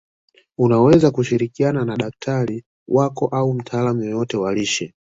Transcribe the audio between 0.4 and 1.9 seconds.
Unaweza kushirikiana